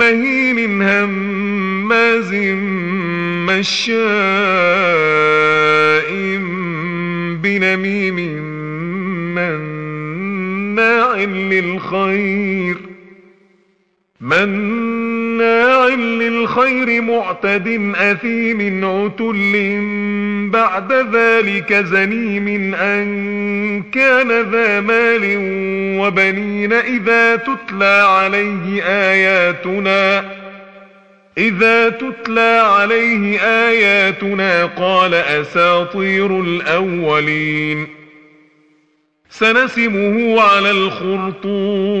[0.00, 2.34] مهين هماز
[3.48, 4.00] مشاء
[7.42, 8.18] بنميم
[9.34, 12.76] مناع للخير.
[14.20, 15.09] مناع
[16.00, 19.78] للخير معتد أثيم عتل
[20.52, 25.36] بعد ذلك زنيم أن كان ذا مال
[26.00, 30.24] وبنين إذا تتلى عليه آياتنا
[31.38, 37.86] إذا تتلى عليه آياتنا قال أساطير الأولين
[39.30, 42.00] سنسمه على الخرطوم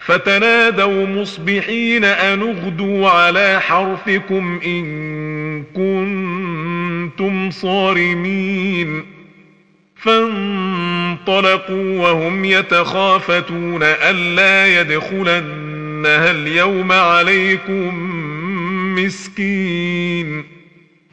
[0.00, 9.02] فتنادوا مصبحين أن اغدوا على حرفكم إن كنتم صارمين.
[9.96, 18.10] فانطلقوا وهم يتخافتون ألا يدخلنها اليوم عليكم
[18.94, 20.44] مسكين.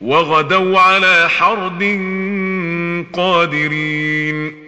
[0.02, 1.84] وغدوا على حرد
[3.14, 4.67] قادرين.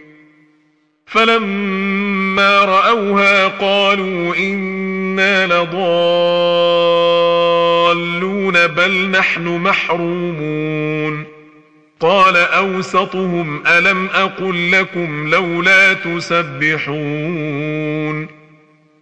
[1.09, 5.87] فلما رأوها قالوا إنا لضالون
[8.67, 11.25] بل نحن محرومون.
[11.99, 16.67] قال أوسطهم ألم أقل لكم لولا تسبحون.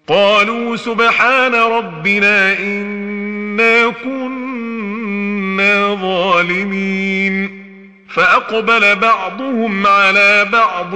[0.08, 7.68] قالوا سبحان ربنا إنا كنا ظالمين.
[8.10, 10.96] فأقبل بعضهم على بعض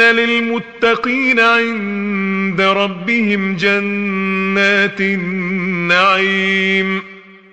[0.00, 7.02] للمتقين عند ربهم جنات النعيم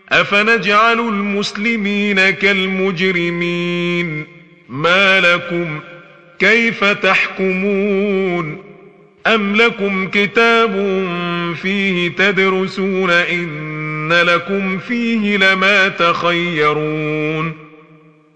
[0.09, 4.25] أفنجعل المسلمين كالمجرمين
[4.69, 5.79] ما لكم
[6.39, 8.57] كيف تحكمون
[9.27, 10.71] أم لكم كتاب
[11.61, 17.62] فيه تدرسون إن لكم فيه لما تخيرون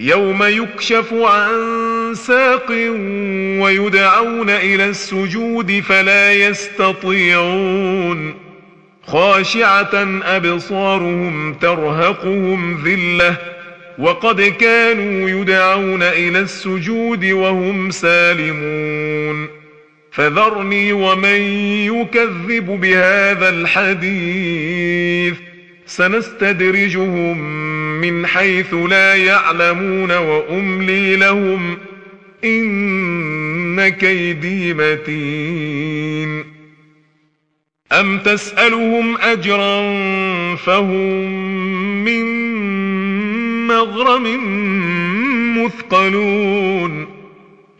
[0.00, 2.70] يوم يكشف عن ساق
[3.60, 8.34] ويدعون إلى السجود فلا يستطيعون.
[9.06, 13.36] خاشعة أبصارهم ترهقهم ذِلَّةٌ
[13.98, 19.48] وقد كانوا يدعون إلى السجود وهم سالمون.
[20.12, 21.40] فذرني ومن
[21.86, 25.34] يكذب بهذا الحديث.
[25.90, 27.38] سنستدرجهم
[28.00, 31.78] من حيث لا يعلمون وأملي لهم
[32.44, 36.44] إن كيدي متين.
[37.92, 39.96] أم تسألهم أجرا
[40.56, 41.24] فهم
[42.04, 42.26] من
[43.66, 44.24] مغرم
[45.64, 47.06] مثقلون.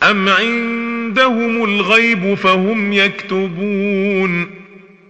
[0.02, 4.59] أم عندهم الغيب فهم يكتبون.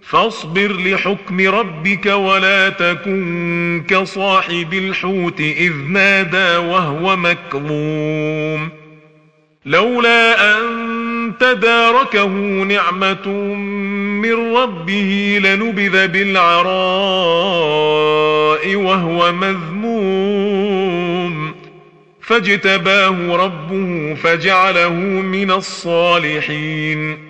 [0.02, 8.69] فاصبر لحكم ربك ولا تكن كصاحب الحوت إذ نادى وهو مكظوم.
[9.67, 12.29] لولا أن تداركه
[12.62, 13.29] نعمة
[14.23, 16.70] من ربه لنبذ بالعراء
[18.75, 20.81] وهو مذموم.
[22.23, 24.93] فاجتباه ربه فجعله
[25.23, 27.30] من الصالحين.